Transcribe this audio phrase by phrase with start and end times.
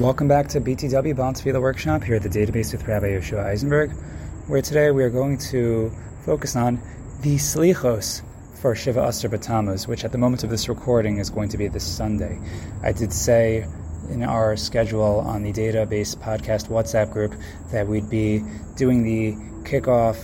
[0.00, 3.92] Welcome back to BTW Ba'al Tefillah Workshop here at the database with Rabbi Yoshua Eisenberg,
[4.46, 5.92] where today we are going to
[6.24, 6.80] focus on
[7.20, 8.22] the Slichos
[8.54, 11.68] for Shiva Asar B'Tammuz, which at the moment of this recording is going to be
[11.68, 12.40] this Sunday.
[12.82, 13.66] I did say
[14.08, 17.34] in our schedule on the database podcast WhatsApp group
[17.70, 18.42] that we'd be
[18.76, 19.34] doing the
[19.68, 20.16] kickoff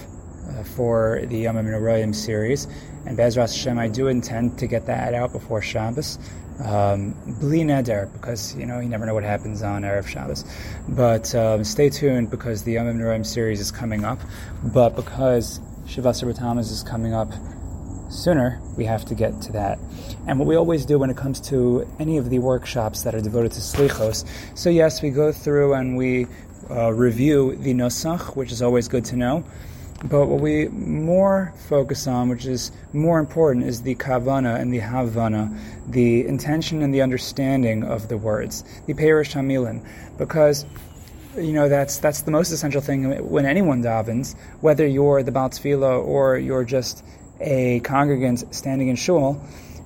[0.49, 2.67] uh, for the Yom Noraim series,
[3.05, 6.19] and Bezras Hashem, I do intend to get that out before Shabbos
[6.65, 10.45] um, Bli Neder, because you know you never know what happens on Erev Shabbos.
[10.89, 14.21] But um, stay tuned because the Yom Noraim series is coming up.
[14.63, 17.33] But because Shavasar B'Tammuz is coming up
[18.09, 19.79] sooner, we have to get to that.
[20.27, 23.21] And what we always do when it comes to any of the workshops that are
[23.21, 24.25] devoted to Slichos,
[24.57, 26.27] so yes, we go through and we
[26.71, 29.45] uh, review the Nosach, which is always good to know.
[30.09, 34.79] But what we more focus on, which is more important, is the kavana and the
[34.79, 35.51] havana,
[35.89, 39.85] the intention and the understanding of the words, the perish hamilin,
[40.17, 40.65] because
[41.37, 45.51] you know that's that's the most essential thing when anyone davens, whether you're the Baal
[45.85, 47.03] or you're just
[47.41, 49.41] a congregant standing in shul.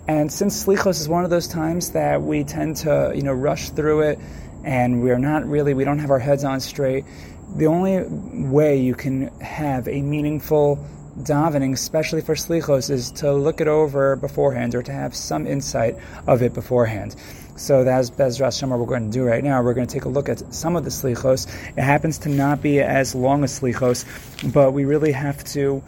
[0.07, 3.71] And since slichos is one of those times that we tend to you know rush
[3.71, 4.19] through it,
[4.65, 7.07] and we're not really we don't have our heads on straight
[7.57, 8.05] the only
[8.49, 10.85] way you can have a meaningful
[11.19, 15.97] davening, especially for slichos, is to look it over beforehand or to have some insight
[16.27, 17.17] of it beforehand.
[17.57, 19.63] So that's Bezras Hashem, what we're going to do right now.
[19.63, 21.47] We're going to take a look at some of the slichos.
[21.77, 24.07] It happens to not be as long as slichos,
[24.53, 25.83] but we really have to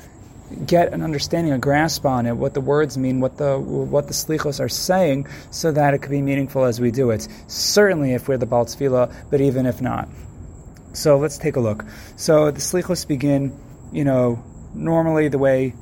[0.66, 4.12] get an understanding, a grasp on it, what the words mean, what the what the
[4.12, 7.26] slichos are saying, so that it could be meaningful as we do it.
[7.46, 8.68] Certainly, if we're the Baal
[9.30, 10.08] but even if not.
[10.92, 11.84] So let's take a look.
[12.16, 13.58] So the slichos begin,
[13.92, 14.42] you know,
[14.74, 15.74] normally the way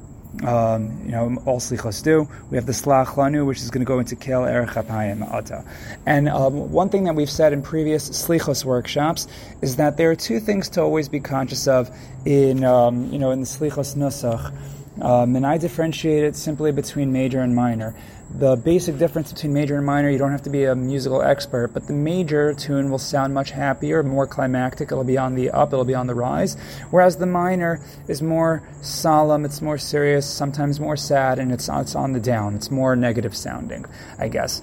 [0.44, 2.28] um, you know, all slichos do.
[2.50, 5.64] We have the slach lanu, which is going to go into kel erech apayim ata.
[6.06, 9.26] And um, one thing that we've said in previous slichos workshops
[9.60, 11.90] is that there are two things to always be conscious of
[12.24, 14.54] in, um, you know, in the slichos nusach.
[15.02, 17.94] Um, and I differentiate it simply between major and minor.
[18.32, 21.72] The basic difference between major and minor, you don't have to be a musical expert,
[21.74, 25.72] but the major tune will sound much happier, more climactic, it'll be on the up,
[25.72, 26.56] it'll be on the rise,
[26.90, 31.96] whereas the minor is more solemn, it's more serious, sometimes more sad, and it's, it's
[31.96, 33.84] on the down, it's more negative sounding,
[34.18, 34.62] I guess.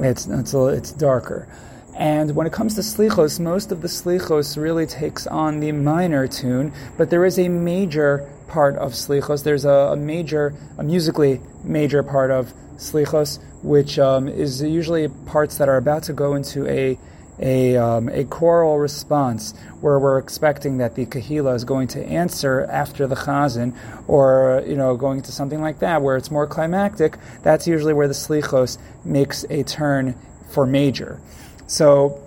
[0.00, 1.48] It's, it's, it's darker.
[1.96, 6.28] And when it comes to slichos, most of the slichos really takes on the minor
[6.28, 9.42] tune, but there is a major part of slichos.
[9.42, 15.58] There's a, a major, a musically major part of slichos, which um, is usually parts
[15.58, 16.98] that are about to go into a
[17.40, 22.66] a, um, a choral response where we're expecting that the kahila is going to answer
[22.68, 23.76] after the chazan,
[24.08, 27.16] or you know, going to something like that where it's more climactic.
[27.42, 30.16] That's usually where the slichos makes a turn
[30.50, 31.20] for major.
[31.66, 32.20] So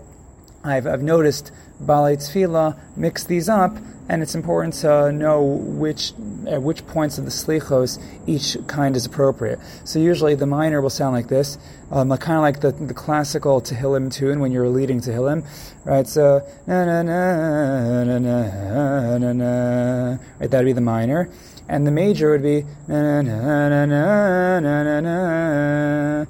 [0.63, 1.51] I've, I've noticed
[1.81, 3.75] Balei mix these up,
[4.09, 6.13] and it's important to know which
[6.47, 9.59] at which points of the slichos each kind is appropriate.
[9.83, 11.57] So usually the minor will sound like this,
[11.91, 15.45] um, kind of like the, the classical Tehillim tune when you're leading Tehillim,
[15.85, 16.07] right?
[16.07, 20.49] So na na na na na na na, right?
[20.49, 21.29] That'd be the minor,
[21.71, 26.25] and the major would be na na na na na na na.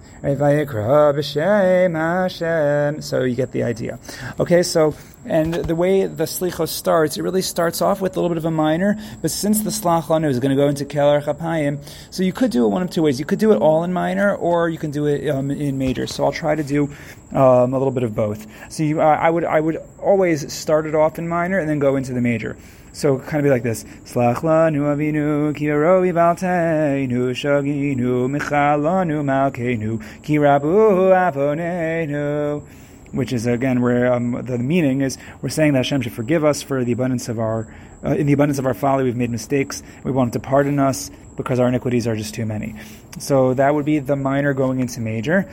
[3.02, 3.98] So you get the idea.
[4.40, 4.94] Okay, so
[5.26, 8.46] and the way the slichos starts, it really starts off with a little bit of
[8.46, 12.34] a minor, but since the slach is going to go into keler chapayim, so you
[12.34, 13.20] could do it one of two ways.
[13.20, 16.06] You could do it all in minor, or you can do it um, in major.
[16.06, 16.84] So I'll try to do
[17.32, 18.46] um, a little bit of both.
[18.72, 21.80] So you, uh, I would I would always start it off in minor and then
[21.80, 22.58] go into the major.
[22.94, 30.36] So kind of be like this: Slach lanu avinu ki balteinu shaginu michalanu malkeinu ki
[30.36, 32.64] rabu avonenu
[33.12, 36.62] which is again where um, the meaning is we're saying that Hashem should forgive us
[36.62, 39.84] for the abundance of our uh, in the abundance of our folly we've made mistakes.
[40.04, 42.76] We want Him to pardon us because our iniquities are just too many.
[43.20, 45.50] So that would be the minor going into major,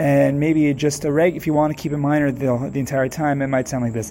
[0.00, 1.36] and maybe just a reg.
[1.36, 3.92] If you want to keep it minor the, the entire time, it might sound like
[3.92, 4.10] this: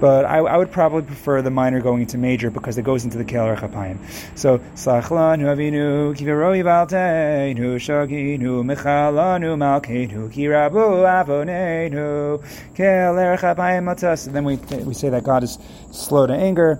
[0.00, 3.18] but I, I, would probably prefer the minor going into major because it goes into
[3.18, 3.98] the keler chapayim.
[4.38, 12.40] So avinu valteinu shaginu mechalanu malkeinu kirabu avonenu
[12.76, 14.32] keler chapayim matas.
[14.32, 14.54] Then we
[14.84, 15.58] we say that God is
[15.90, 16.78] slow to anger,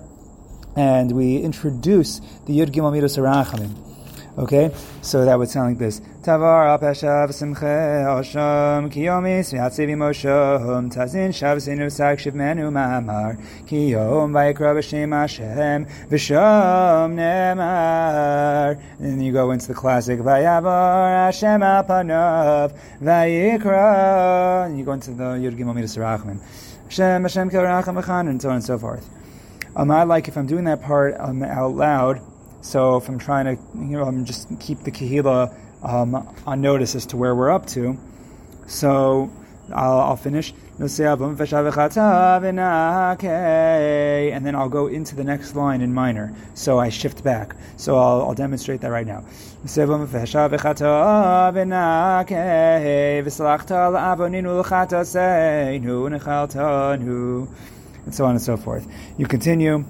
[0.75, 3.17] and we introduce the yud gimel midos
[4.37, 5.99] Okay, so that would sound like this.
[6.21, 15.11] Tavar apeshav simche osham kiyomis v'atzivi moshom tazin shavzinu sakshiv menu mamar kiyom vayikra b'shem
[15.11, 18.79] Hashem v'shom nemar.
[18.99, 24.67] And then you go into the classic vayavar Hashem al panav vayikra.
[24.67, 26.39] And you go into the Yud Gimel Midas Rachman.
[26.85, 29.05] Hashem Hashem Kiracham and so on and so forth.
[29.79, 32.21] Um, I like if I'm doing that part um, out loud
[32.61, 36.95] so if I'm trying to, you know, I'm just keep the kahila um, on notice
[36.95, 37.97] as to where we're up to.
[38.67, 39.31] So
[39.73, 40.53] I'll, I'll finish.
[44.33, 46.35] And then I'll go into the next line in minor.
[46.53, 47.55] So I shift back.
[47.77, 49.23] So I'll, I'll demonstrate that right now.
[58.09, 58.87] And so on and so forth.
[59.19, 59.85] You continue.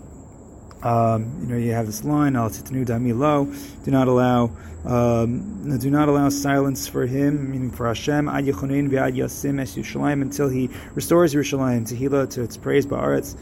[0.84, 3.46] Um, you know, you have this line, Al titnu dami lo,
[3.86, 4.52] do not allow,
[4.84, 10.50] um, do not allow silence for him, meaning for Hashem, ad yasim es Yerushalayim, until
[10.50, 13.38] he restores Yerushalayim, tehillah, to its praise, ba'aretz,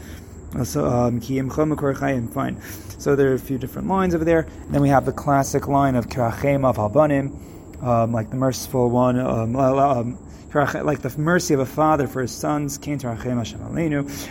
[0.64, 2.62] so, um, fine.
[2.98, 4.46] So there are a few different lines over there.
[4.66, 8.90] And then we have the classic line of kirachem of halbanim, um, like the merciful
[8.90, 10.18] one, um, um
[10.54, 13.00] like the mercy of a father for his sons, and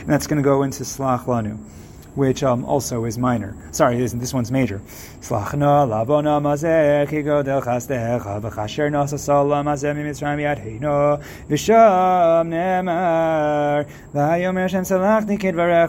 [0.08, 1.58] that's going to go into slach lanu
[2.18, 3.56] which um, also is minor.
[3.72, 4.82] Sorry, this one's major.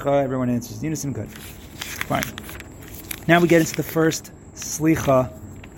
[0.07, 1.13] Everyone answers unison.
[1.15, 1.31] Good.
[1.31, 2.25] Fine.
[3.27, 5.33] Now we get into the first slicha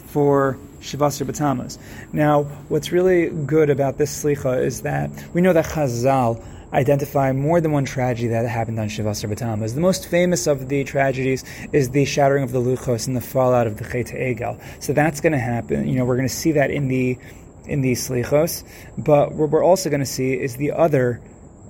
[0.07, 1.79] for Shivasar Batamas.
[2.13, 6.43] Now, what's really good about this slicha is that we know that Chazal
[6.73, 9.75] identify more than one tragedy that happened on Shivasar B'Tammuz.
[9.75, 13.67] The most famous of the tragedies is the shattering of the Luchos and the fallout
[13.67, 14.61] of the Chet Egel.
[14.83, 15.89] So that's going to happen.
[15.89, 17.19] You know, we're going to see that in the
[17.67, 18.65] in the Slichos,
[18.99, 21.21] but what we're also going to see is the other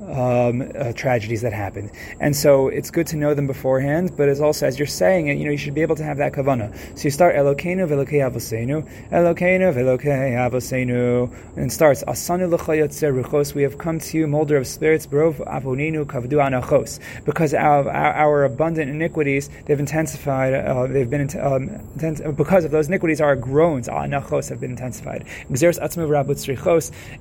[0.08, 1.90] um, uh, tragedies that happened.
[2.20, 5.36] And so it's good to know them beforehand, but it's also, as you're saying it,
[5.38, 6.74] you know, you should be able to have that kavana.
[6.98, 13.62] So you start Elokeinu v'Elokei Avosenu, Elokeinu v'Elokei Avosenu, and starts Asanu l'chayotzer ruchos, we
[13.62, 18.44] have come to you, molder of spirits, brov avoninu kavdu anachos, because our, our, our,
[18.44, 23.88] abundant iniquities, they've intensified, uh, they've been, um, intens- because of those iniquities, our groans,
[23.88, 25.26] anachos, have been intensified.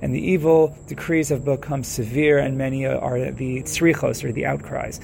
[0.02, 5.00] And the evil decrees have become severe and many are the tzrichos, or the outcries.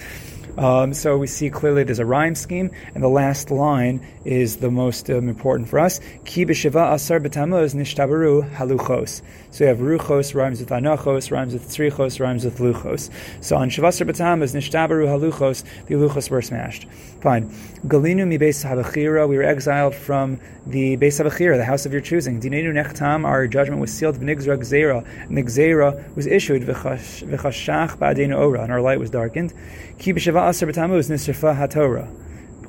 [0.57, 4.71] Um, so we see clearly there's a rhyme scheme, and the last line is the
[4.71, 6.01] most um, important for us.
[6.25, 9.23] Ki b'shiva asar b'tamuz nishtabaru haluchos.
[9.57, 13.09] So you have ruchos rhymes with anachos, rhymes with tzrichos, rhymes with luchos.
[13.43, 16.87] So on Shavasar B'Tamuz, nishtabaru haluchos, the luchos were smashed.
[17.23, 17.49] Fine.
[17.87, 22.03] Galinu mi beis habachira, we were exiled from the beis habachira, the house of your
[22.03, 22.39] choosing.
[22.39, 24.17] Dinenu nechtam, our judgment was sealed.
[24.17, 26.63] V'nigzra gzera, and the was issued.
[26.63, 29.55] V'chashach ba'adenu ora, and our light was darkened.
[29.99, 32.27] Ki b'shiva asar b'tamuz nisrafa haTorah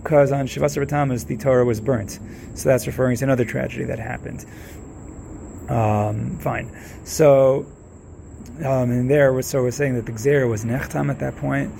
[0.07, 2.19] because on Shavasar B'Tamuz the Torah was burnt.
[2.53, 4.45] So that's referring to another tragedy that happened.
[5.69, 6.71] Um, fine.
[7.03, 7.65] So,
[8.59, 11.73] um, and there, so we're saying that the Gzera was Nechtam at that point,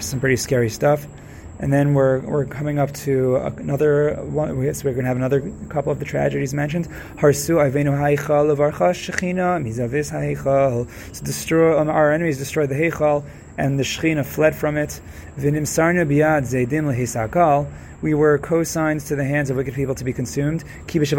[0.00, 1.06] some pretty scary stuff.
[1.60, 4.48] And then we're, we're coming up to another one.
[4.72, 6.88] So we're going to have another couple of the tragedies mentioned.
[7.16, 10.88] Harsu Avenu Haichal of Shechina Mizavis Haichal.
[11.14, 13.24] So destroy um, our enemies destroyed the Heichal,
[13.58, 15.00] and the Shechina fled from it.
[15.36, 15.66] Zaydim
[16.66, 17.70] Lehisakal
[18.00, 20.62] we were co-signs to the hands of wicked people to be consumed.
[20.86, 21.12] Because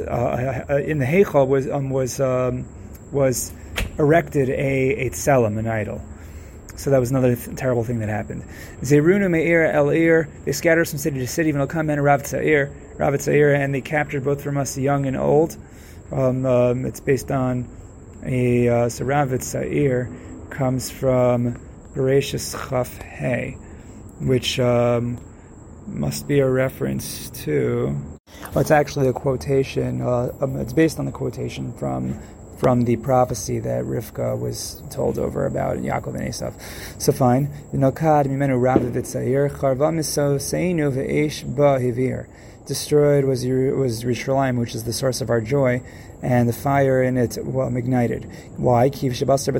[0.00, 2.66] uh, uh, in the Heichal was um, was um,
[3.10, 3.52] was
[3.98, 6.02] erected a, a tselem, an idol.
[6.76, 8.44] So that was another th- terrible thing that happened.
[8.80, 12.72] Zerunu Meir El Ir, they scattered from city to city, even come and Rav Tzair,
[12.98, 15.56] Rav Tzair, and they captured both from us young and old.
[16.10, 17.68] Um, um, it's based on
[18.24, 21.54] a uh, so Rav Tzair comes from
[21.94, 23.56] Bereshis Chaf Hey
[24.22, 25.18] which um,
[25.86, 27.96] must be a reference to.
[28.54, 30.00] Well, it's actually a quotation.
[30.00, 32.18] Uh, um, it's based on the quotation from
[32.58, 36.54] from the prophecy that Rivka was told over about Yaakov and Esav.
[37.02, 37.50] So fine.
[42.64, 45.82] Destroyed was was Yerushalayim, which is the source of our joy,
[46.22, 48.30] and the fire in it well, ignited.
[48.56, 48.88] Why?
[48.88, 49.52] Because on Shabasar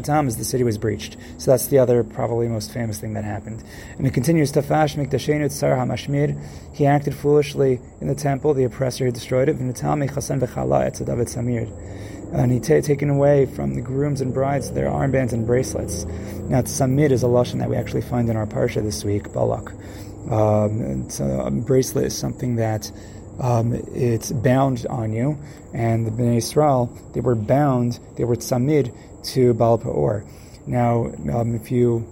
[0.00, 1.16] B'Tammuz the city was breached.
[1.38, 3.62] So that's the other probably most famous thing that happened.
[3.96, 6.36] And it continues, Tafash Mikdashenu Tsar HaMashmir.
[6.74, 9.56] He acted foolishly in the temple, the oppressor who destroyed it.
[12.30, 16.04] And he t- taken away from the grooms and brides their armbands and bracelets.
[16.50, 19.72] Now, Tsamid is a lashon that we actually find in our parsha this week, Balak
[20.30, 22.92] Um, a bracelet is something that
[23.40, 25.38] um, it's bound on you,
[25.72, 28.94] and the Bnei Israel they were bound, they were tzamid
[29.34, 30.24] to Baal Peor.
[30.66, 32.06] Now, um, if you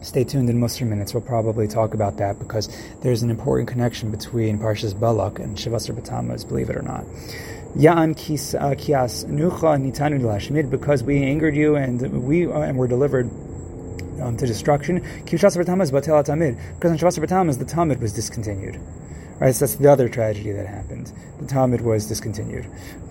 [0.00, 2.68] stay tuned in Musar minutes, we'll probably talk about that because
[3.02, 7.04] there's an important connection between Parshas Balak and Shavasar Batamas, believe it or not.
[7.76, 12.86] Ya'an uh, kias nucha nitanu lashmid because we angered you and we uh, and were
[12.86, 13.28] delivered
[14.22, 15.04] um, to destruction.
[15.24, 15.64] Because on Shavasar
[17.24, 18.78] Batamas, the Talmud was discontinued.
[19.40, 21.12] Right, so that's the other tragedy that happened.
[21.40, 22.66] The Talmud was discontinued.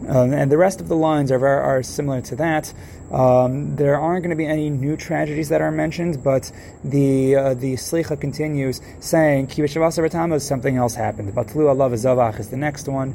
[0.07, 2.73] Um, and the rest of the lines are, are similar to that.
[3.11, 6.49] Um, there aren't going to be any new tragedies that are mentioned, but
[6.83, 11.33] the uh, the Slicha continues saying, Ki something else happened.
[11.33, 13.13] Batlu Allah Zavach is the next one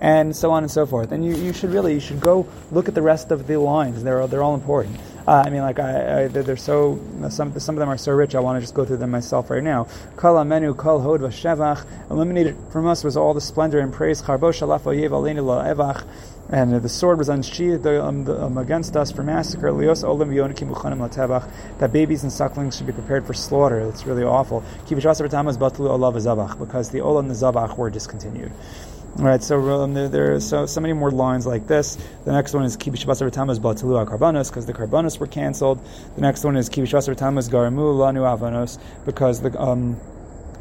[0.00, 1.12] and so on and so forth.
[1.12, 4.02] And you, you should really you should go look at the rest of the lines.
[4.02, 4.98] They're they're all important.
[5.26, 8.36] Uh, I mean, like I, I, they're so some some of them are so rich.
[8.36, 9.88] I want to just go through them myself right now.
[10.16, 11.84] Kol menu kol hod v'shevach.
[12.10, 14.22] Eliminated from us was all the splendor and praise.
[14.22, 16.04] Charbo shalaf evach.
[16.48, 19.72] And the sword was unsheathed um, um, against us for massacre.
[19.72, 19.78] That
[21.92, 23.84] babies and sucklings should be prepared for slaughter.
[23.84, 24.62] That's really awful.
[24.88, 25.24] Because the
[27.00, 28.52] Olam and the Zabach were discontinued.
[29.18, 31.96] All right, so um, there, there, are so, so many more lines like this.
[32.26, 35.82] The next one is Kibish Basar Tamas Batalu Karbanos because the Karbanos were canceled.
[36.16, 39.98] The next one is Kibish Basar Tamas Garamu Lanu Avanos because the um,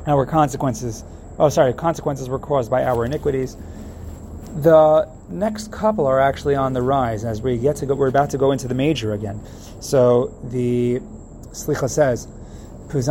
[0.08, 1.04] our consequences.
[1.38, 3.58] Oh, sorry, consequences were caused by our iniquities.
[4.56, 7.96] The next couple are actually on the rise as we get to go.
[7.96, 9.42] We're about to go into the major again.
[9.82, 11.02] So the
[11.52, 12.30] Slicha says.
[12.88, 13.02] We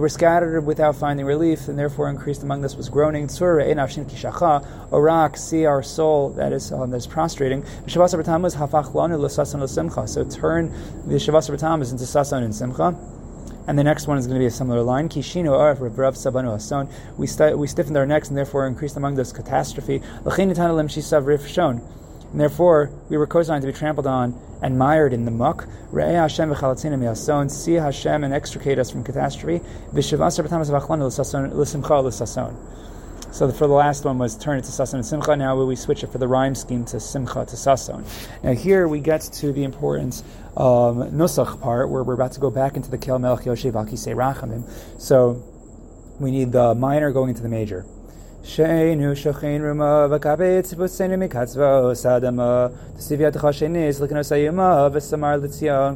[0.00, 3.28] were scattered without finding relief, and therefore increased among us was groaning.
[3.28, 7.64] Orak, see our soul that is um, that is prostrating.
[7.86, 8.10] So turn
[11.06, 12.98] the Shavas into Sasan and Simcha.
[13.68, 15.08] And the next one is going to be a similar line.
[15.08, 15.52] Kishino
[15.96, 16.88] Rav Sabanu.
[17.18, 20.02] We we stiffened our necks and therefore increased among us catastrophe.
[22.30, 25.66] And therefore, we were co-signed to be trampled on and mired in the muck.
[25.92, 27.50] Re'eh Hashem v'chalatzina mi'ason.
[27.50, 29.64] See Hashem and extricate us from catastrophe.
[29.92, 32.56] V'shivasar b'tamas v'achlanu l'simcha l'sason.
[33.32, 35.36] So for the last one was turn it to Sason and Simcha.
[35.36, 38.04] Now we switch it for the rhyme scheme to Simcha to Sason.
[38.42, 40.22] Now here we get to the important
[40.56, 43.86] um, Nusach part where we're about to go back into the Kel Melech Yoshev Al
[43.86, 44.68] Rachamim.
[45.00, 45.44] So
[46.18, 47.86] we need the minor going into the major.
[48.42, 50.08] Ruma
[51.94, 52.70] sadama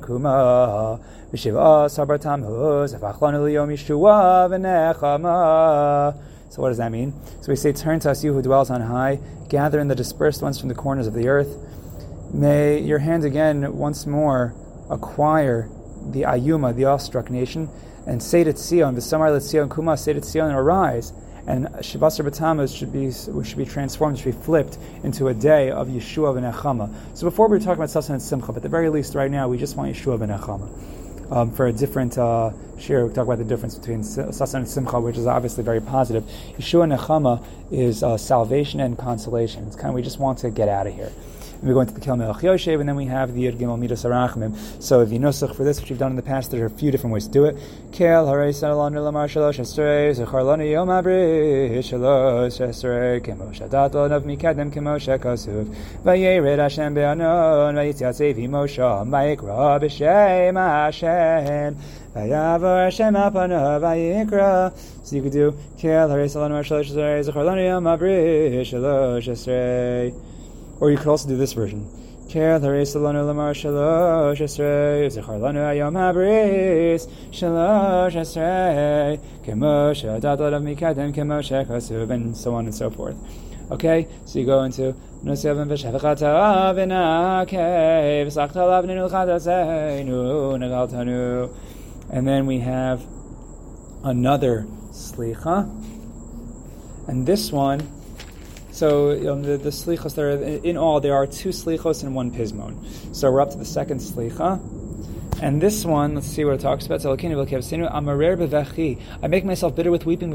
[0.03, 1.01] kuma
[6.51, 7.13] So what does that mean?
[7.41, 10.43] So we say, Turn to us, you who dwells on high, gather in the dispersed
[10.43, 11.57] ones from the corners of the earth.
[12.33, 14.55] May your hand again once more
[14.91, 15.69] acquire
[16.11, 17.69] the Ayuma, the awestruck nation,
[18.07, 21.13] and say to Tzion, V'samar l'tzion kuma, say to Tzion, arise,
[21.47, 23.13] and Shabasar Batamas should be
[23.45, 26.93] should be transformed, should be flipped into a day of Yeshua ben v'Nechama.
[27.15, 29.31] So before we were talking about Sasan and Simcha, but at the very least, right
[29.31, 31.33] now we just want Yeshua v'Nechama.
[31.33, 35.01] Um, for a different uh, share, we talk about the difference between Sasan and Simcha,
[35.01, 36.25] which is obviously very positive.
[36.59, 39.67] Yeshua Nechama is uh, salvation and consolation.
[39.67, 41.13] It's kind of we just want to get out of here
[41.65, 44.05] we go into the Kel Melech Yoshev, and then we have the Yud Gimel Midas
[44.05, 44.55] Arachmim.
[44.83, 46.91] So the Nusach for this, which we've done in the past, there are a few
[46.91, 47.57] different ways to do it.
[47.93, 53.93] Kel Harei Shalosh Esrei Zechar Lani Yom Abri Shalosh Esrei Kemo Shadat
[54.25, 54.99] Mikadem Kemo
[56.05, 57.75] Vayered Hashem Be'anon
[59.11, 61.77] Vayikra B'Shem Hashem
[62.15, 63.15] Hashem
[63.83, 70.15] Vayikra So you could do Kel Harei Shalosh Esrei Zechar Lani Yom Abri Shalosh Esrei
[70.81, 71.89] or you could also do this version.
[82.11, 83.17] And so on and so forth.
[83.71, 84.95] Okay, so you go into
[92.11, 93.03] and then we have
[94.05, 95.65] another slicha
[97.09, 97.81] and this one
[98.75, 103.15] so um, the, the slichos, there in all there are two slichos and one pismon.
[103.15, 104.61] So we're up to the second slicha.
[105.41, 107.07] And this one, let's see what it talks about.
[107.07, 107.15] I
[109.29, 110.31] make myself bitter with weeping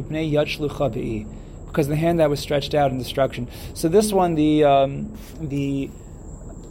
[1.65, 3.50] because the hand that was stretched out in destruction.
[3.74, 5.89] So this one, the um, the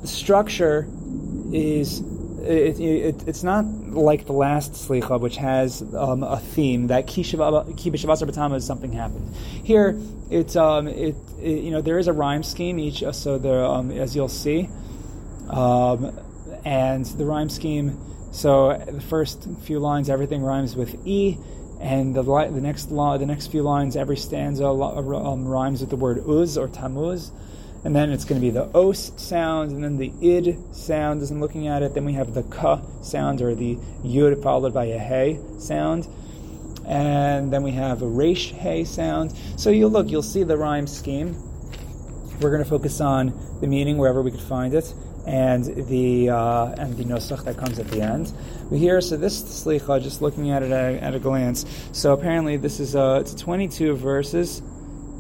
[0.04, 0.88] structure
[1.52, 2.02] is
[2.42, 8.28] it, it, it's not like the last slicha, which has um, a theme that kibishavasar
[8.28, 9.34] batama is something happened.
[9.36, 9.98] Here,
[10.30, 13.64] it's um, it, it, you know there is a rhyme scheme each, uh, so there
[13.64, 14.68] um, as you'll see,
[15.50, 16.18] um,
[16.64, 17.98] and the rhyme scheme
[18.30, 21.38] So the first few lines, everything rhymes with E,
[21.80, 26.18] and the, the next the next few lines, every stanza um, rhymes with the word
[26.18, 27.30] uz or tamuz,
[27.84, 31.30] and then it's going to be the os sound, and then the id sound as
[31.30, 31.94] I'm looking at it.
[31.94, 36.08] Then we have the ka sound or the yud followed by a hey sound,
[36.86, 39.34] and then we have a resh hey sound.
[39.56, 41.36] So you'll look, you'll see the rhyme scheme.
[42.40, 44.94] We're going to focus on the meaning wherever we could find it
[45.28, 48.32] and the uh, and the nosach that comes at the end.
[48.70, 51.66] We hear so this slicha, just looking at it at, at a glance.
[51.92, 54.62] So apparently this is uh, it's 22 verses.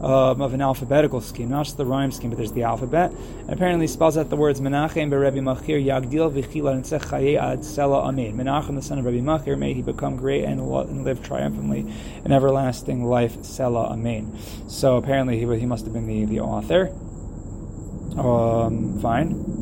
[0.00, 3.10] Um, of an alphabetical scheme, not just the rhyme scheme, but there's the alphabet.
[3.10, 6.78] And apparently spells out the words Menachem beRebbi Machir Yagdil v'chila
[7.36, 8.36] Ad Sela Amen.
[8.36, 11.80] Menachem, the son of Rabbi Machir, may he become great and, and live triumphantly
[12.24, 13.38] in everlasting life.
[13.38, 14.38] Sela Amen.
[14.68, 16.92] So apparently he, he must have been the, the author.
[18.16, 19.58] Um, fine.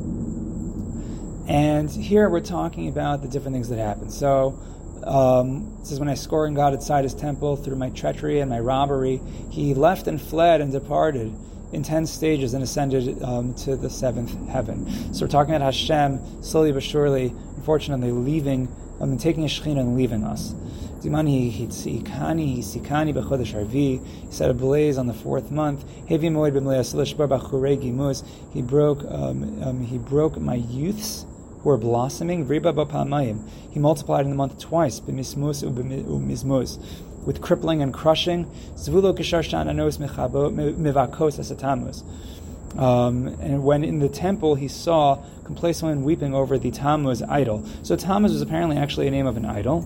[1.48, 4.10] And here we're talking about the different things that happen.
[4.10, 4.58] So,
[5.06, 8.60] um, this is when I scored God inside his temple through my treachery and my
[8.60, 9.20] robbery.
[9.50, 11.32] He left and fled and departed
[11.72, 15.14] in ten stages and ascended um, to the seventh heaven.
[15.14, 18.68] So we're talking about Hashem slowly but surely, unfortunately, leaving,
[19.00, 20.54] um, and taking a shechina and leaving us.
[21.02, 21.10] He
[24.30, 25.84] set a blaze on the fourth month.
[26.08, 26.16] He
[28.62, 31.25] broke, um, um, he broke my youths
[31.66, 32.48] who are blossoming.
[32.48, 32.60] He
[33.80, 35.16] multiplied in the month twice, with
[37.40, 38.48] crippling and crushing.
[42.78, 47.66] Um, and when in the temple he saw complacent women weeping over the Tammuz idol.
[47.82, 49.78] So Tammuz was apparently actually a name of an idol.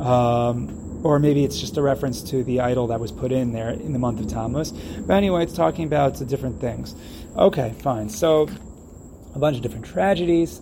[0.00, 3.70] Um, or maybe it's just a reference to the idol that was put in there
[3.70, 4.72] in the month of Tammuz.
[4.72, 6.96] But anyway, it's talking about different things.
[7.36, 8.08] Okay, fine.
[8.08, 8.48] So
[9.34, 10.60] a bunch of different tragedies,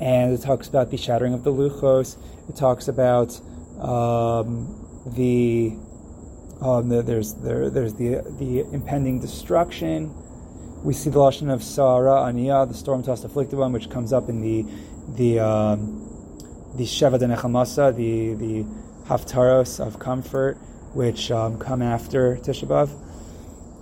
[0.00, 2.16] and it talks about the shattering of the luchos.
[2.48, 3.38] It talks about
[3.80, 4.76] um,
[5.06, 5.76] the,
[6.60, 10.14] um, the, there's there, there's the the impending destruction.
[10.82, 14.40] We see the lashon of Sara Aniyah, the storm-tossed afflicted one, which comes up in
[14.40, 14.64] the
[15.16, 16.06] the um,
[16.76, 18.64] the Sheva Denechamasa, the the
[19.06, 20.56] Haftaros of comfort,
[20.94, 22.90] which um, come after Tisha B'av.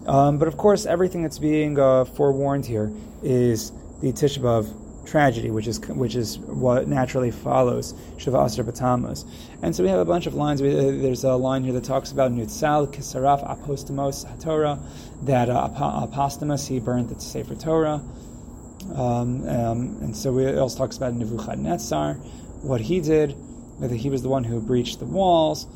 [0.09, 2.90] Um, but of course, everything that's being uh, forewarned here
[3.23, 4.73] is the Tisha B'av
[5.07, 9.25] tragedy, which is which is what naturally follows Shiva Asr B'Tammuz.
[9.63, 10.61] And so we have a bunch of lines.
[10.61, 14.79] Uh, there's a line here that talks about Nutzal Kisaraf Apostamos HaTorah,
[15.25, 18.01] that uh, he burned the Sefer Torah.
[18.95, 22.15] Um, um, and so we, it also talks about Nebuchadnezzar,
[22.63, 23.35] what he did,
[23.81, 25.67] that he was the one who breached the walls.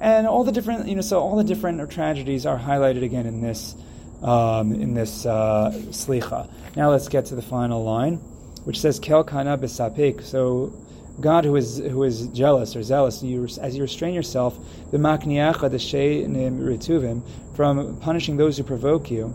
[0.00, 3.40] And all the different, you know, so all the different tragedies are highlighted again in
[3.40, 3.74] this
[4.24, 6.50] um, in this uh, slicha.
[6.74, 8.16] Now let's get to the final line,
[8.64, 10.22] which says Kel kana besapik.
[10.22, 10.72] So
[11.20, 14.58] God, who is who is jealous or zealous, you, as you restrain yourself,
[14.90, 17.22] the makniacha the rituvim
[17.54, 19.26] from punishing those who provoke you,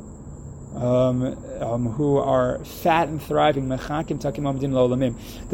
[0.75, 3.69] um, um, who are fat and thriving.
[3.69, 3.77] The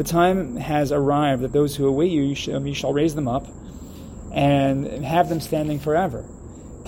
[0.04, 3.28] time has arrived that those who await you, you, sh- um, you shall raise them
[3.28, 3.46] up
[4.32, 6.24] and have them standing forever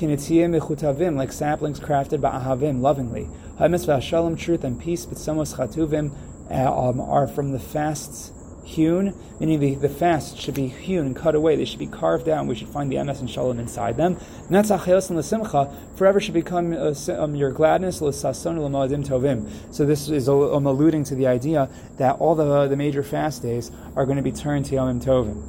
[0.01, 3.29] like saplings crafted by ahavim, lovingly.
[3.59, 6.15] Hamis shalom, truth and peace, but samos chatuvim
[6.51, 8.33] uh, um, are from the fasts
[8.65, 11.57] hewn, meaning the, the fasts should be hewn and cut away.
[11.57, 12.47] They should be carved out.
[12.47, 14.17] We should find the emes and shalom inside them.
[14.51, 19.51] Netzach and l'simcha forever should become uh, um, your gladness l'sason l'moadim tovim.
[19.75, 23.71] So this is um, alluding to the idea that all the the major fast days
[23.97, 25.43] are going to be turned to yomim tovim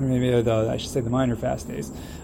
[0.00, 1.92] Or maybe the, I should say the minor fast days,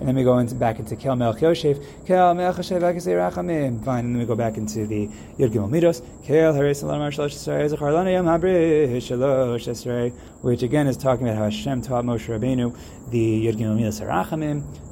[0.00, 3.84] and then we go into, back into Kel Melch Yoshev, Kel Melch Yoshev Akasei Rachamim.
[3.84, 5.06] Fine, and then we go back into the
[5.38, 10.10] Yud Gimel Midos, Kel Harei Salam Mar Shalosh Esrei, Zechar Lana Yom Habri Shalosh Esrei,
[10.40, 12.74] which again is talking about how Hashem taught Moshe Rabbeinu
[13.10, 14.00] the Yud Gimel Midos.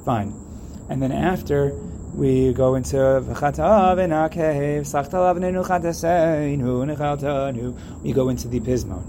[0.05, 0.33] Fine.
[0.89, 1.73] And then after,
[2.13, 3.97] we go into V'chatav.
[8.03, 9.03] We go into the Pismon.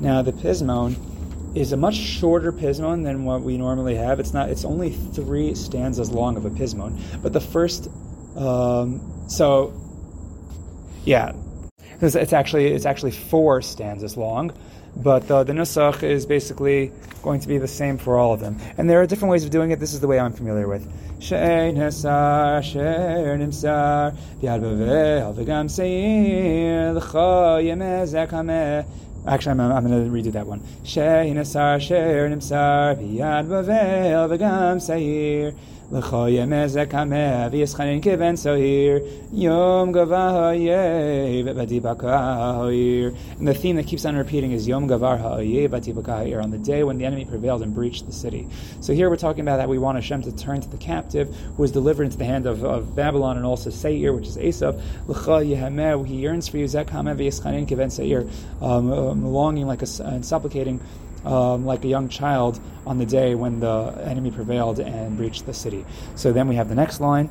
[0.00, 1.09] Now, the Pismon
[1.54, 4.20] is a much shorter pismon than what we normally have.
[4.20, 4.50] It's not.
[4.50, 7.88] It's only three stanzas long of a pismon, but the first.
[8.36, 9.72] Um, so,
[11.04, 11.32] yeah,
[12.00, 14.52] it's, it's, actually it's actually four stanzas long,
[14.96, 18.58] but the, the nusach is basically going to be the same for all of them.
[18.78, 19.80] And there are different ways of doing it.
[19.80, 20.88] This is the way I'm familiar with.
[21.20, 21.76] Shein.
[29.26, 30.60] Actually, I'm, I'm going to redo that one.
[30.82, 35.54] Shein asar sher nimsar biyad bavel v'gam seir
[35.92, 35.98] And
[43.48, 46.84] the theme that keeps on repeating is yom gavar ha'oyev v'badi ha'oyer, on the day
[46.84, 48.46] when the enemy prevailed and breached the city.
[48.80, 51.62] So here we're talking about that we want Hashem to turn to the captive who
[51.62, 54.80] was delivered into the hand of, of Babylon and also Seir, which is Esav.
[56.06, 58.30] He yearns for you kiven.
[58.62, 60.80] Um, um, longing like a, and supplicating
[61.24, 65.54] um, like a young child on the day when the enemy prevailed and breached the
[65.54, 65.84] city.
[66.14, 67.30] So then we have the next line.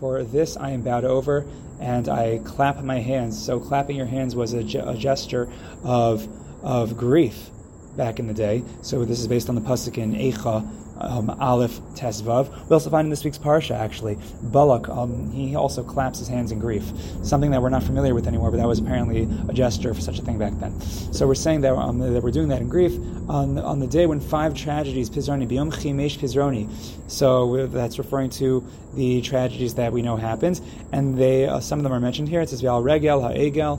[0.00, 1.46] For this I am bowed over
[1.78, 3.44] and I clap my hands.
[3.44, 5.48] So clapping your hands was a, a gesture
[5.84, 6.26] of
[6.62, 7.50] of grief
[7.96, 8.62] back in the day.
[8.82, 10.66] So this is based on the pasuk in Eicha,
[10.98, 12.48] um, Aleph Tesvav.
[12.68, 14.88] We also find in this week's parsha actually Balak.
[14.88, 16.84] Um, he also claps his hands in grief,
[17.22, 20.18] something that we're not familiar with anymore, but that was apparently a gesture for such
[20.18, 20.80] a thing back then.
[20.80, 22.94] So we're saying that, um, that we're doing that in grief
[23.28, 26.68] on on the day when five tragedies Pizroni Biyom Chimesh Pizroni.
[27.10, 30.60] So that's referring to the tragedies that we know happened,
[30.92, 32.40] and they uh, some of them are mentioned here.
[32.40, 33.78] It says Regel Ha'egel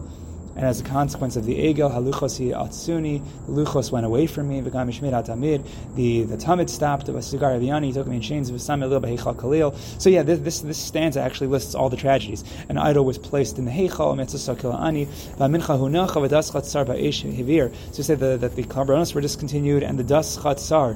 [0.57, 4.49] and as a consequence of the Egel, Haluchos he Atsuni, the Luchos went away from
[4.49, 5.63] me, V'gam Ishmir Atamid,
[5.95, 9.75] the, the Tamid stopped, the Vasigar Aviani took me in chains, V'sam Elil B'Heichal Kalil.
[10.01, 12.43] So yeah, this, this, this stanza actually lists all the tragedies.
[12.69, 15.05] An idol was placed in the Heichal, Mitzvah Kila'ani,
[15.37, 17.73] V'amincha Hunacha, V'daschat Sar Ba'esh Hivir.
[17.93, 20.95] So say the, that the Karbanos were discontinued, and the Daschat Sar,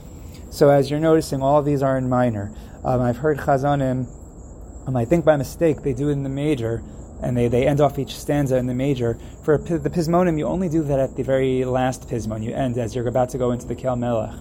[0.51, 2.51] So as you're noticing, all of these are in minor.
[2.83, 4.05] Um, I've heard chazanim,
[4.85, 6.83] um, I think by mistake, they do it in the major,
[7.23, 9.17] and they, they end off each stanza in the major.
[9.43, 12.43] For the pismonim, you only do that at the very last pismon.
[12.43, 14.35] You end as you're about to go into the Kel Melech.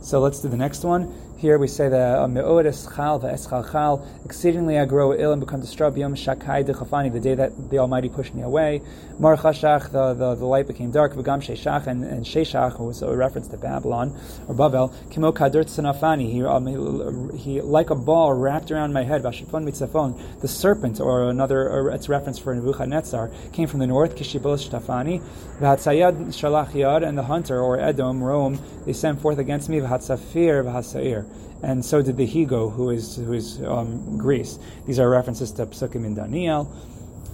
[0.00, 1.23] So let's do the next one.
[1.44, 6.16] Here we say that me'od eschal v'eschal exceedingly I grow ill and become distraught b'yom
[6.16, 8.80] shakai dechafani, the day that the Almighty pushed me away.
[9.18, 11.12] Mar chashach, the, the, the light became dark.
[11.12, 14.94] V'gam sheshach, and, and sheshach was a reference to Babylon or Babel.
[15.10, 19.22] Kimo kadert sanafani, he, um, he, he, like a ball wrapped around my head.
[19.22, 24.16] Vashifon mitzafon, the serpent, or another, or it's reference for Nebuchadnezzar, came from the north.
[24.16, 25.22] Kishibol shtafani.
[25.60, 29.80] V'hatzayad shalach and the hunter, or Edom, Rome, they sent forth against me.
[29.80, 31.26] V'hatzafir v'hasair
[31.64, 34.58] and so did the Higo, who is who is um, Greece.
[34.86, 36.70] These are references to Psukim in Daniel,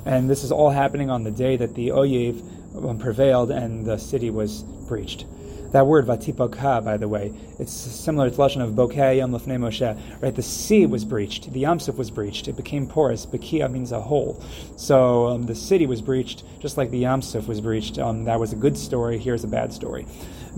[0.07, 2.41] and this is all happening on the day that the Oyev
[2.77, 5.27] um, prevailed and the city was breached.
[5.73, 9.59] That word vatipokha, by the way, it's similar to the lashon of bokeh yom lefnei
[9.59, 10.23] Moshe.
[10.23, 13.27] Right, the sea was breached, the Yamsuf was breached, it became porous.
[13.27, 14.43] Bekia means a hole,
[14.77, 17.99] so um, the city was breached, just like the Yamsuf was breached.
[17.99, 19.19] Um, that was a good story.
[19.19, 20.07] Here's a bad story.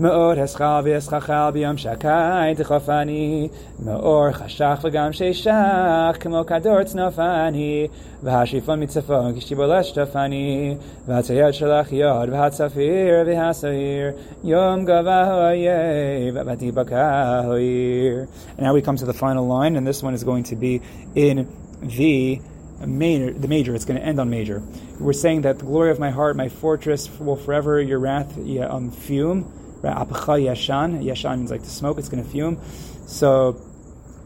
[0.00, 3.48] מאוד הסחל ויסחחל ביום שקי תחופני,
[3.84, 7.86] מאור חשך וגם שישך, כמו כדור צנופני,
[8.22, 14.10] והשאיפון מצפון כשתיבולש תפני, והצייד שלח יוד, והצפיר והשעיר,
[14.44, 18.24] יום גבה אויב, ותיבקע הויר.
[18.58, 20.80] And now we come to the final line, and this one is going to be
[21.14, 21.46] in
[21.80, 22.40] the
[22.86, 23.74] major, the major.
[23.74, 24.62] It's going to end on major.
[25.00, 28.90] We're saying that the glory of my heart, my fortress, will forever your wrath um,
[28.90, 29.52] fume.
[29.91, 31.03] Apacha yashan.
[31.03, 31.97] Yashan means like to smoke.
[31.97, 32.59] It's going to fume.
[33.07, 33.61] So.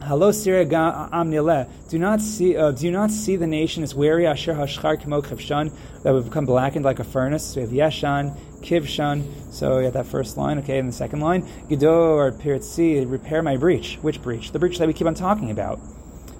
[0.00, 2.56] Hello, Sirah Do not see.
[2.56, 4.28] Uh, do not see the nation as weary.
[4.28, 5.72] Asher hashchar kimo chivshan
[6.04, 7.44] that would become blackened like a furnace.
[7.44, 9.24] So we have Yeshan, kivshan.
[9.52, 10.60] So we have that first line.
[10.60, 13.98] Okay, and the second line, gedor piritzi, repair my breach.
[14.00, 14.52] Which breach?
[14.52, 15.80] The breach that we keep on talking about.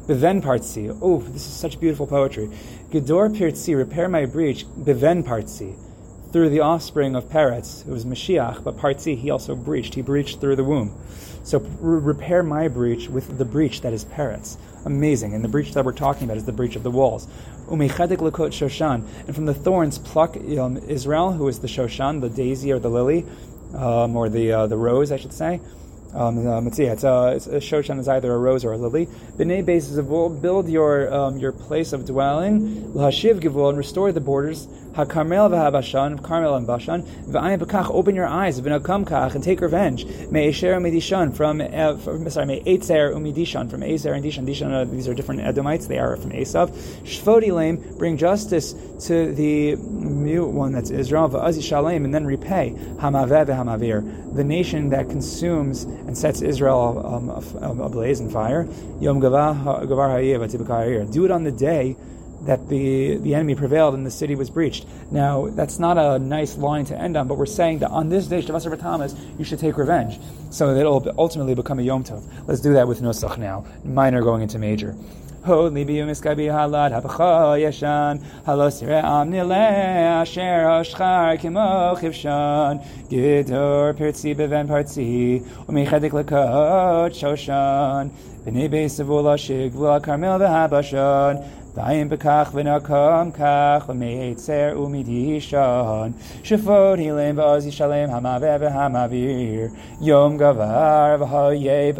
[0.07, 0.97] Beven partzi.
[1.03, 2.49] Oh, this is such beautiful poetry.
[2.91, 4.67] Gedor piritzi, repair my breach.
[4.69, 5.77] Beven partzi
[6.33, 7.87] through the offspring of Peretz.
[7.87, 9.95] It was Mashiach, but Partzi he also breached.
[9.95, 10.95] He breached through the womb.
[11.43, 14.59] So repair my breach with the breach that is Peretz.
[14.85, 15.35] Amazing.
[15.35, 17.27] And the breach that we're talking about is the breach of the walls.
[17.69, 19.05] Umechadik lakot Shoshan.
[19.27, 22.91] And from the thorns pluck um, Israel, who is the Shoshan, the daisy or the
[22.91, 23.25] lily,
[23.75, 25.61] um, or the uh, the rose, I should say.
[26.15, 29.07] um, uh, it's, it's, uh, it's a shoshan is either a rose or a lily.
[29.37, 30.09] B'nei bases of
[30.41, 32.95] build your um, your place of dwelling.
[32.95, 34.69] L'hashiv givul and restore the borders.
[34.95, 37.03] HaKarmel v'habashan, Carmel and Bashan.
[37.03, 38.61] V'ayim b'kach, open your eyes.
[38.61, 40.07] V'nakam kach, and take revenge.
[40.31, 44.47] May Esher umidishan from, uh, sorry, may Eitzer umidishan from Ezer and Dishan.
[44.47, 45.87] Dishan, uh, these are different Edomites.
[45.87, 46.71] They are from Esav.
[47.03, 48.75] Shvodi lame, bring justice
[49.07, 51.29] to the mute one that's Israel.
[51.29, 52.73] V'azi shalem, and then repay.
[52.97, 57.31] Hamaveh v'hamavir, the nation that consumes and sets Israel
[57.63, 58.67] um, ablaze in fire.
[59.01, 61.97] Yom gavar ha'yev Do it on the day
[62.43, 64.87] that the, the enemy prevailed and the city was breached.
[65.11, 68.27] Now, that's not a nice line to end on, but we're saying that on this
[68.27, 70.19] day, Shavasar Batamas, you should take revenge,
[70.51, 72.23] so that it'll ultimately become a Yom Tov.
[72.47, 74.95] Let's do that with Nusach now, minor going into major.
[87.13, 88.11] Shoshan
[90.03, 90.39] karmel
[91.79, 96.13] Vayim v'nakam kach v'meitzer umidishon.
[96.43, 101.99] Hilim v'oz yishalem hamaveh v'hamavir Yom gavar v'hoyev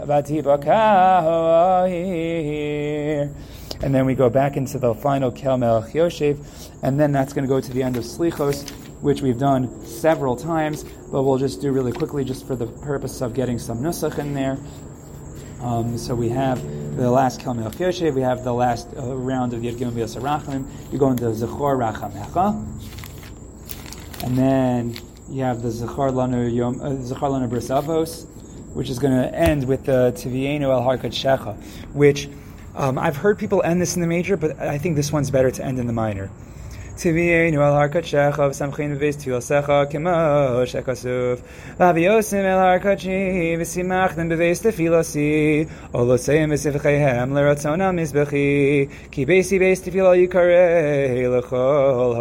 [3.81, 6.45] and then we go back into the final Kel Melech Yoshev,
[6.83, 8.69] and then that's going to go to the end of Slichos,
[9.01, 13.21] which we've done several times, but we'll just do really quickly just for the purpose
[13.21, 14.59] of getting some Nusach in there.
[15.61, 16.59] Um, so we have
[16.99, 20.21] the last Kel Melech Yoshev, we have the last uh, round of the Yad Gimel
[20.21, 20.67] Rachim.
[20.93, 22.65] You go into Zechor Rachamecha,
[24.25, 24.97] and then
[25.31, 28.27] you have the Zechor Lanu Yom uh, Lanu Brisavos,
[28.75, 31.57] which is going to end with the Tivienu El Harkat Shecha,
[31.93, 32.29] which
[32.75, 35.53] um, I've heard people end this in the major, but I think this one's better
[35.53, 36.31] to end in the minor.
[36.99, 41.39] V'samchin v'vis tilasecha kemo shekasuf
[41.79, 41.95] el
[46.49, 49.25] v'sivcheihem l'ratzon al mizbechi ki
[51.29, 52.17] l'chol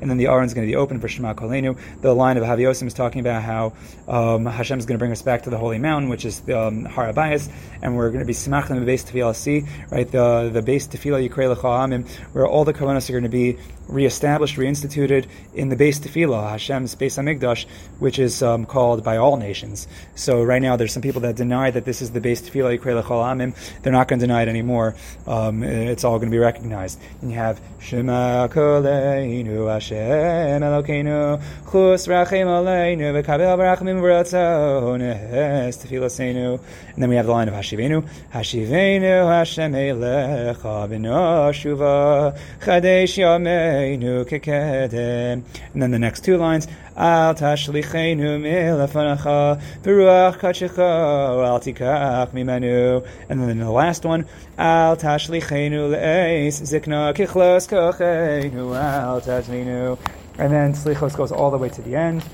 [0.00, 1.78] and then the Aron's going to be open for Shema Kolenu.
[2.00, 3.72] The line of Haviosim is talking about how
[4.08, 6.58] um, Hashem is going to bring us back to the holy mountain, which is the
[6.58, 7.50] um, Har Habayis,
[7.82, 10.10] and we're going to be simachnem b'vis tefilasi, right?
[10.10, 13.58] The the base tefila yikarei l'chol ha'amim, where all the kavanas are going to be
[13.88, 17.66] reestablished, reinstituted in the base tefillah, Hashem's base Hamikdash,
[17.98, 19.86] which is um, called by all nations.
[20.14, 23.00] So right now, there's some people that deny that this is the base tefillah Yikrei
[23.00, 23.54] Lechol Amim.
[23.82, 24.96] They're not going to deny it anymore.
[25.26, 27.00] Um, it's all going to be recognized.
[27.20, 35.84] And you have Shema Koleinu Hashem Elokeinu Chus Rachem Aleinu V'Kabel Barachmim V'Ratzon Es
[36.18, 43.16] And then we have the line of Hashivenu Hashivenu Hashem Elecha V'Noshuva Chadesh
[43.56, 45.42] Yomeh
[45.72, 46.66] and then the next two lines,
[46.96, 53.06] Al tashlichenu milafanacha beruach kachecha al tikach mimenu.
[53.28, 54.26] And then the last one,
[54.58, 59.98] Al tashlichenu le'eis zikna kichlos kochenu al tazminu.
[60.38, 62.24] And then slichos goes all the way to the end,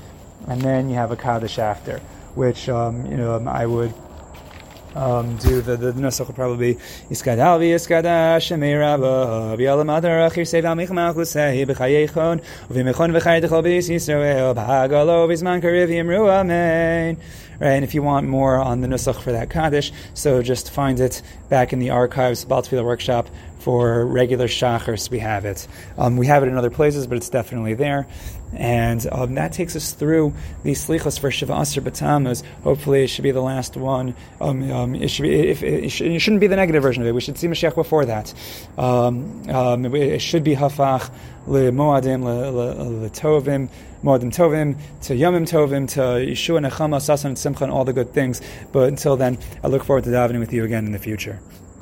[0.47, 1.99] and then you have a kaddish after,
[2.35, 3.93] which um, you know I would
[4.95, 6.79] um, do the the nusach will probably be
[7.09, 13.89] iskadal v'yiskada shemei rabba v'yalam adar achir sev al michmach l'sei b'chayechon v'michon v'chayetechol b'yis
[13.89, 17.17] b'hagalo v'zman kariv yimru amen
[17.59, 17.71] right?
[17.71, 21.21] And if you want more on the nusach for that kaddish, so just find it
[21.49, 23.29] back in the archives, Ba'al Tefilah workshop
[23.59, 25.09] for regular shachars.
[25.09, 25.67] We have it.
[25.97, 28.07] Um, we have it in other places, but it's definitely there.
[28.55, 32.43] And um, that takes us through the slichos for Shiva Asr B'Tammuz.
[32.63, 34.15] Hopefully, it should be the last one.
[34.39, 37.07] Um, um it, should be, if, it, should, it, shouldn't be the negative version of
[37.07, 37.13] it.
[37.13, 38.33] We should see Mashiach before that.
[38.77, 41.11] Um, um, it, it, should be Hafach
[41.47, 43.69] le Moadim le Tovim.
[44.03, 48.41] Moadim Tovim, to Yomim Tovim, to Yeshua Nechama, Sasan, Simcha, and all the good things.
[48.73, 51.39] But until then, I look forward to davening with you again in the future.